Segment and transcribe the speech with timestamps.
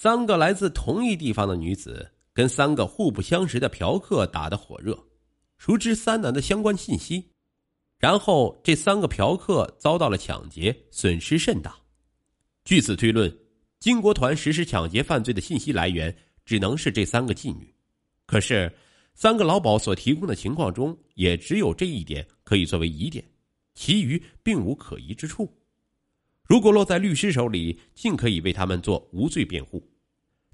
[0.00, 4.96] 三个来自同一地方的女子跟三个互不相识的嫖客打得火热，
[5.56, 7.32] 熟知三男的相关信息，
[7.98, 11.74] 然后这三个嫖客遭到了抢劫，损失甚大。
[12.64, 13.36] 据此推论，
[13.80, 17.74] 金国团实施抢劫犯罪的信息来源只能是这三个妓女。
[18.24, 18.72] 可是，
[19.14, 23.28] 三个老鸨所提供的情况中，也只有这一点可以作为疑点，
[23.74, 25.52] 其余并无可疑之处。
[26.48, 29.86] 如果落在律师手里，尽可以为他们做无罪辩护。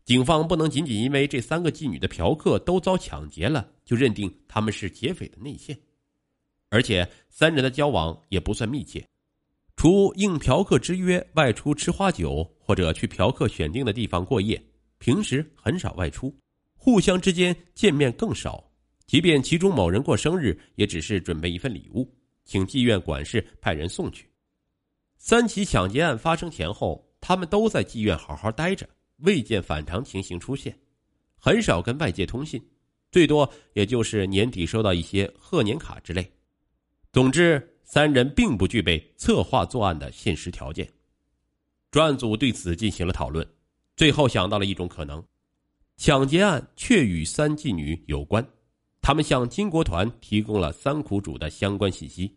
[0.05, 5.79] 警方不能仅仅因为这三个妓女的嫖客都遭抢劫了，就认定他们是劫匪的内线。
[6.69, 9.07] 而且，三人的交往也不算密切。
[9.77, 14.61] 除应嫖客之约外出吃花酒，或者去嫖客选定的地方过夜，
[14.99, 16.35] 平时很少外出，
[16.77, 18.69] 互相之间见面更少。
[19.07, 22.13] 即便其中某人过生日，也只是准备一份礼物，
[22.45, 24.27] 请妓院管事派人送去。
[25.27, 28.87] 三起抢劫案发生前后，他们都在妓院好好待着，
[29.21, 30.79] 未见反常情形出现，
[31.39, 32.63] 很少跟外界通信，
[33.11, 36.31] 最多也就是年底收到一些贺年卡之类。
[37.11, 37.71] 总之。
[37.87, 40.91] 三人并不具备策划作案的现实条件。
[41.91, 43.47] 专案组对此进行了讨论，
[43.95, 45.23] 最后想到了一种可能：
[45.99, 48.45] 抢劫案确与三妓女有关。
[49.03, 52.35] 他们向金国团提供了三苦主的相关信息，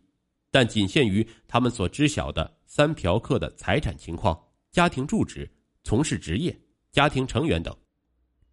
[0.58, 4.36] 但仅限于他们所知晓的三嫖客的财产情况、
[4.72, 5.48] 家庭住址、
[5.84, 7.72] 从事职业、家庭成员等。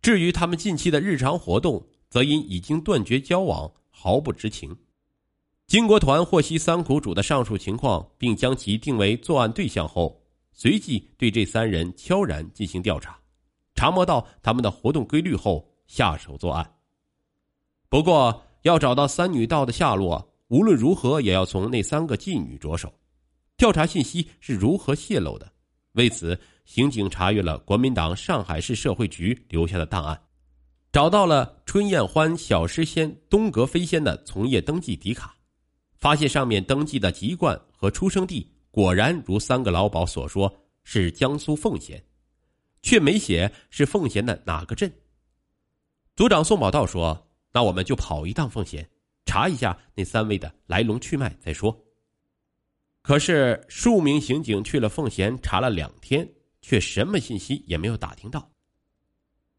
[0.03, 4.77] 至于他们近期的日常活动，则因已经断绝交往，毫不知情。
[5.65, 10.21] 金国团获悉三苦主的上述情况，并将其定为作案对象后，
[10.53, 13.19] 随即对这三人悄然进行调查，
[13.73, 16.75] 查摸到他们的活动规律后下手作案。
[17.89, 22.93] 不过，要找到三女道的下落，无论如何也要从那三个妓女着手。
[23.57, 25.51] 调查信息是如何泄露的？
[25.93, 30.21] 为此，刑警查阅了国民党上海市社会局留下的档案，
[30.91, 35.33] 找到了春燕欢、小诗仙、东阁飞仙的从业登记底卡。
[35.97, 40.53] 发现上面登记的籍贯和出生地果然如三个老鸨所说
[40.83, 42.03] 是江苏奉贤，
[42.81, 44.91] 却没写是奉贤的哪个镇。
[46.15, 48.87] 组长宋宝道说：“那我们就跑一趟奉贤，
[49.25, 51.77] 查一下那三位的来龙去脉再说。”
[53.01, 56.27] 可是数名刑警去了奉贤查了两天，
[56.61, 58.51] 却什么信息也没有打听到。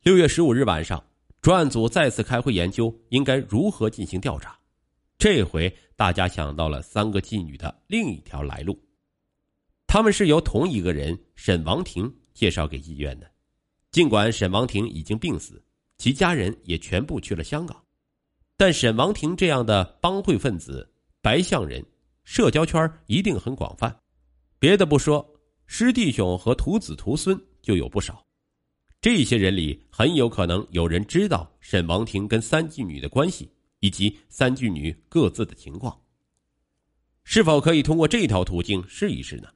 [0.03, 1.05] 六月十五日晚上，
[1.41, 4.59] 专案组再次开会研究应该如何进行调查。
[5.17, 8.77] 这回大家想到了三个妓女的另一条来路，
[9.87, 13.31] 他们是由同一个人沈王庭介绍给妓院的。
[13.93, 15.65] 尽管沈王庭已经病死，
[15.99, 17.81] 其家人也全部去了香港，
[18.57, 20.89] 但沈王庭这样的帮会分子、
[21.21, 21.85] 白象人，
[22.25, 23.95] 社交圈一定很广泛。
[24.59, 25.27] 别的不说，
[25.67, 28.25] 师弟兄和徒子徒孙就有不少。
[29.01, 33.51] 这些人里很有可能有人知道沈王庭跟三妓女的关系。
[33.81, 35.97] 以及三妓女各自的情况，
[37.25, 39.49] 是否可以通过这条途径试一试呢？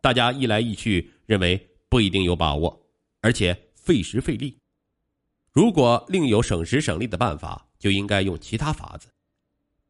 [0.00, 2.84] 大家一来一去，认为不一定有把握，
[3.20, 4.58] 而且费时费力。
[5.52, 9.08] 如果另有省时省力的办法，就应该用其他法子。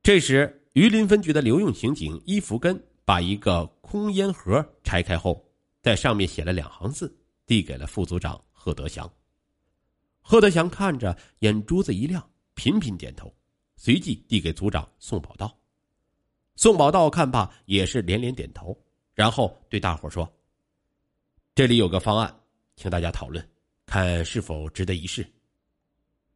[0.02, 5.46] 这时，榆林分局的刘用刑警伊福根把一个空烟盒拆开后，
[5.82, 7.14] 在上面写了两行字，
[7.44, 9.12] 递给了副组长贺德祥。
[10.22, 13.30] 贺德祥看着，眼珠子一亮，频频点头。
[13.76, 15.54] 随即递给组长宋宝道，
[16.56, 18.74] 宋宝道看罢也是连连点头，
[19.12, 20.26] 然后对大伙说
[21.54, 22.34] ：“这里有个方案，
[22.74, 23.46] 请大家讨论，
[23.84, 25.30] 看是否值得一试。”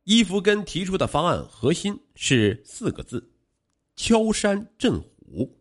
[0.06, 3.28] 伊福根提出的方案核心是四个字
[3.96, 5.52] ：“敲山震虎。”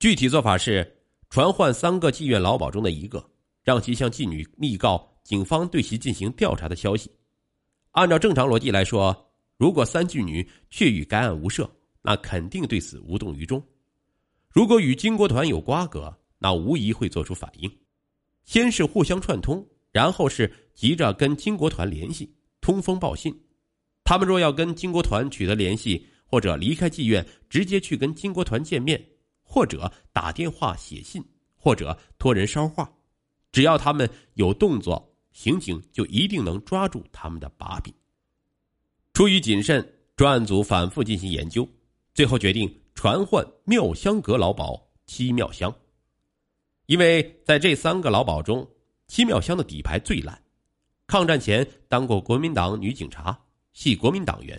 [0.00, 0.96] 具体做法是
[1.28, 3.22] 传唤三个妓院老鸨中的一个，
[3.62, 7.10] 让其向妓女密告警方对其进行调查的消息。
[7.90, 9.14] 按照正常逻辑来说。
[9.56, 11.70] 如果三妓女确与该案无涉，
[12.02, 13.60] 那肯定对此无动于衷；
[14.50, 17.70] 如果与金国团有瓜葛，那无疑会做出反应。
[18.44, 23.32] 先是互相串通，然后是急着跟金国团联系，通风报信。
[24.04, 29.02] 他们若要跟金国团取得联系，或者离开妓院直接去跟金国团见面，
[29.42, 31.24] 或者打电话、写信，
[31.56, 32.92] 或者托人捎话，
[33.50, 37.92] 只要他们有动作，刑警就一定能抓住他们的把柄。
[39.14, 39.86] 出于谨慎，
[40.16, 41.66] 专案组反复进行研究，
[42.12, 45.74] 最后决定传唤妙香阁老鸨七妙香。
[46.86, 48.68] 因为在这三个老鸨中，
[49.06, 50.38] 七妙香的底牌最烂。
[51.06, 53.38] 抗战前当过国民党女警察，
[53.74, 54.56] 系国民党员；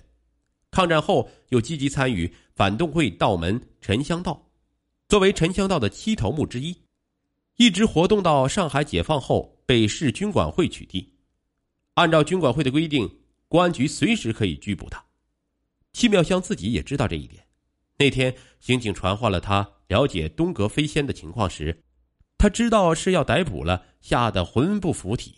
[0.69, 4.49] 抗战后又积极参与反动会道门沉香道，
[5.09, 6.77] 作为沉香道的七头目之一，
[7.55, 11.07] 一直活动到上海解放后被市军管会取缔，
[11.95, 13.09] 按照军管会的规定，
[13.47, 15.03] 公安局随时可以拘捕他。
[15.93, 17.41] 戚妙香自己也知道这一点。
[17.97, 21.81] 那天刑警传唤了他了解东阁飞仙的情况时，
[22.37, 25.35] 他知道是要逮捕了，吓得魂不附体。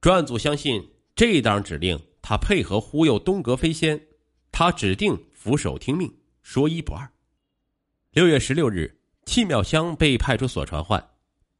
[0.00, 1.96] 专案组相信这档指令，
[2.28, 3.98] 他配合忽悠东阁飞仙，
[4.52, 7.10] 他指定俯首听命，说一不二。
[8.10, 11.02] 六月十六日，戚妙香被派出所传唤，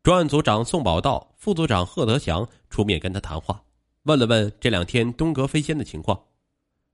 [0.03, 3.65] 专案组长宋宝道、副组长贺德祥出面跟他谈话，
[4.03, 6.23] 问了问这两天东阁飞仙的情况，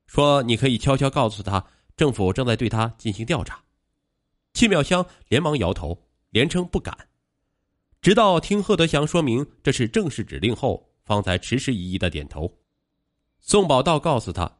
[0.07, 1.67] 说你可以悄悄告诉他。
[1.97, 3.61] 政府正在对他进行调查，
[4.53, 6.01] 戚妙香连忙摇头，
[6.31, 6.97] 连称不敢。
[8.01, 12.57] 直到听贺德祥说明这是正式指令后，方才迟迟疑疑的点头。
[13.47, 14.51] 宋宝道告诉他，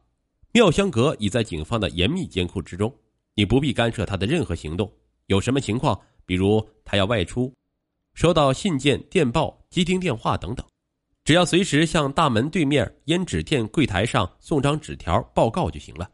[0.51, 2.95] 妙香阁已在警方的严密监控之中，
[3.33, 4.89] 你不必干涉他的任何行动。
[5.25, 7.51] 有什么情况，比如他要外出，
[8.13, 10.63] 收到信件、电报、接听电话等等，
[11.23, 16.07] 只要随时向大门对面烟纸店柜台上送张纸条报告就行了。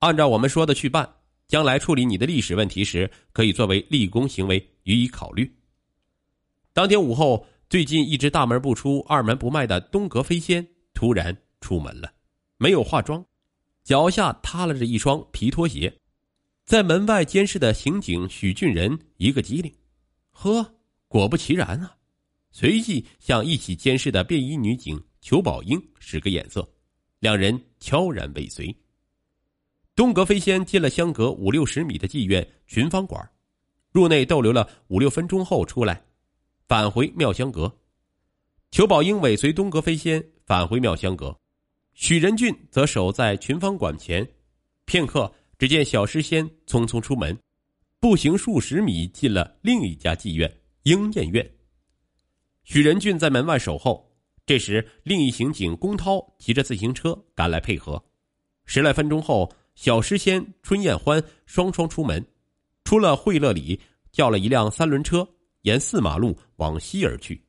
[0.00, 1.08] 按照我们说的去办，
[1.46, 5.48] 将来处理你的历史问题时，可以作为立功行为予以考虑。
[6.72, 12.12] 当天午后，最近一直大门不出、二门不迈的东阁飞仙突然出门了，
[12.58, 13.24] 没有化妆，
[13.84, 15.98] 脚下踏了着一双皮拖鞋，
[16.66, 19.74] 在门外监视的刑警许俊仁一个机灵，
[20.30, 20.74] 呵，
[21.08, 21.96] 果不其然啊，
[22.50, 26.68] 随即向一起监视的便衣女警裘宝英使个眼色，
[27.18, 28.76] 两人悄然尾随。
[29.96, 33.26] 东阁飞仙进了相隔五六十米的妓院群芳馆，
[33.90, 36.04] 入内逗留了五六分钟后出来，
[36.68, 37.74] 返回妙香阁。
[38.70, 41.40] 裘宝英尾随东阁飞仙返回妙香阁，
[41.94, 44.28] 许仁俊则守在群芳馆前。
[44.84, 47.36] 片刻，只见小诗仙匆匆出门，
[47.98, 50.52] 步行数十米进了另一家妓院
[50.82, 51.48] 莺燕院。
[52.64, 54.12] 许仁俊在门外守候。
[54.46, 58.02] 这时，另一刑警龚涛骑着自行车赶来配合。
[58.66, 59.50] 十来分钟后。
[59.74, 62.24] 小诗仙、春燕欢双双出门，
[62.84, 63.80] 出了惠乐里，
[64.12, 65.28] 叫了一辆三轮车，
[65.62, 67.44] 沿四马路往西而去。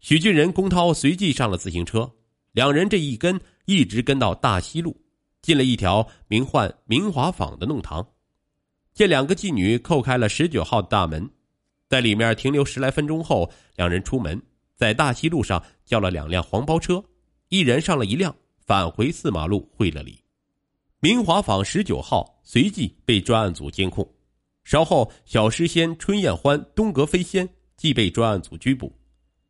[0.00, 2.10] 许俊仁、龚涛随即上了自行车，
[2.58, 5.00] 两人这一跟，一直跟到大西路，
[5.42, 8.04] 进了一条名唤明华坊的弄堂，
[8.92, 11.30] 见两个妓女叩开了十九号的大门，
[11.88, 14.42] 在里面停留十来分钟后，两人出门，
[14.74, 17.00] 在大西路上叫了两辆黄包车，
[17.48, 18.34] 一人上了一辆，
[18.66, 20.20] 返回四马路会了礼。
[20.98, 24.04] 明华坊十九号随即被专案组监控，
[24.64, 28.92] 稍后小诗仙、春燕欢、东阁飞仙即被专案组拘捕，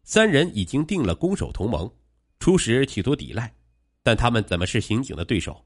[0.03, 1.91] 三人已经定了攻守同盟。
[2.39, 3.53] 初时企图抵赖，
[4.03, 5.65] 但他们怎么是刑警的对手？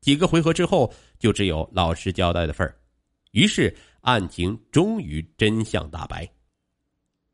[0.00, 2.76] 几个回合之后，就只有老实交代的份儿。
[3.32, 6.28] 于是案情终于真相大白。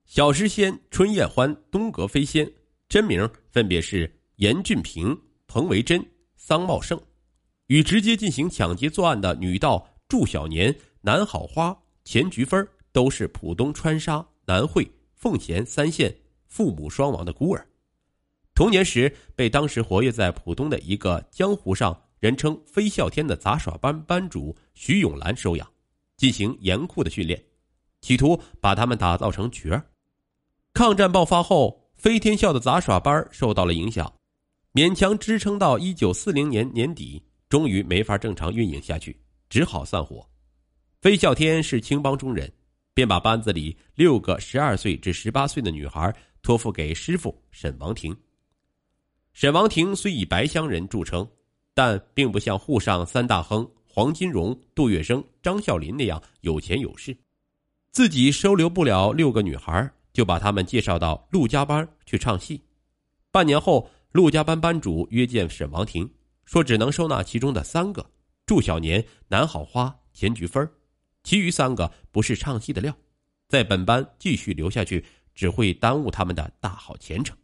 [0.04, 2.50] 小诗仙、春燕欢、东阁飞仙
[2.88, 6.02] 真名分别是严俊平、彭维珍、
[6.36, 6.98] 桑茂盛。
[7.66, 16.14] 与直接进行抢劫作案的女盗祝小年、南好花、钱菊芬都是浦东川沙、南汇、奉贤三县
[16.46, 17.67] 父母双亡的孤儿，
[18.58, 25.70] 童年时被当时活跃在浦东的一个江湖上人称“飞啸天”的杂耍班班主徐永兰收养，
[26.16, 27.40] 进行严酷的训练，
[28.00, 29.86] 企图把他们打造成角儿。
[30.74, 34.12] 抗战爆发后，飞天笑的杂耍班受到了影响，
[34.72, 37.22] 勉强支撑到一九四零年年底。
[37.48, 39.16] 终于没法正常运营下去，
[39.48, 40.28] 只好散伙。
[41.00, 42.52] 飞啸天是青帮中人，
[42.92, 48.12] 便把班子里六个十二岁至十八岁的女孩托付给师傅沈王庭。
[49.40, 51.24] 沈王庭虽以白乡人著称，
[51.72, 57.16] 但并不像沪上三大亨黄金荣、杜月笙、张啸林那样有钱有势。
[57.92, 62.60] 自己收留不了六个女孩，就把她们介绍到陆家班去唱戏。
[63.30, 66.10] 半年后，陆家班班主约见沈王庭。
[66.44, 68.04] 说只能收纳其中的三个：
[68.44, 70.68] 祝小年、南好花、钱菊芬
[71.22, 72.92] 其余三个不是唱戏的料，
[73.46, 77.36] 在本班继续留下去只会耽误他们的大好前程。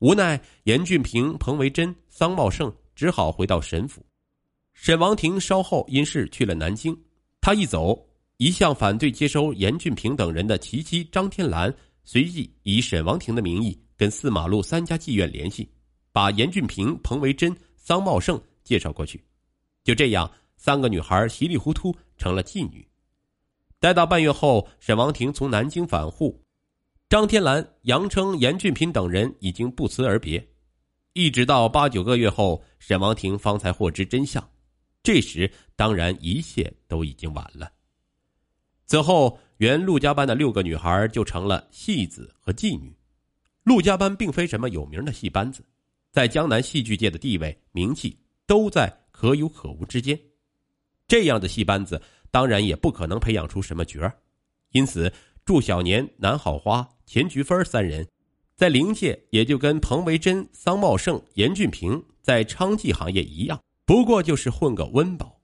[0.00, 4.04] 无奈严俊平、彭维珍、桑茂盛只好回到沈府。
[4.72, 6.96] 沈王庭稍后因事去了南京。
[7.40, 8.06] 他一走，
[8.38, 15.70] 一向反对接收严俊平等人的其妻张天兰随即以沈王庭的名义跟四马路三家妓院联系，
[16.12, 17.56] 把严俊平、彭维珍。
[17.82, 19.24] 桑茂盛介绍过去，
[19.82, 22.86] 就这样，三个女孩稀里糊涂成了妓女。
[23.80, 26.38] 待到半月后，沈王庭从南京返沪，
[27.10, 30.48] 张天兰、杨称、严俊平等人已经不辞而别。
[31.12, 34.48] 一直到八九个月后，沈王庭方才获知真相。
[35.02, 37.68] 这时，当然一切都已经晚了。
[38.86, 42.96] 此后，原陆家班的六个女孩就成了戏子和妓女。
[43.64, 45.64] 陆家班并非什么有名的戏班子。
[46.12, 50.16] 在江南戏剧界的地位、名气都在可有可无之间。
[51.08, 52.00] 这样的戏班子，
[52.30, 54.16] 当然也不可能培养出什么角儿。
[54.70, 55.12] 因此，
[55.44, 58.06] 祝小年、南好花、钱菊芬三人，
[58.54, 65.39] 在灵界也就跟彭维珍、桑茂盛、严俊平在娼妓行业一样，不过就是混个温饱。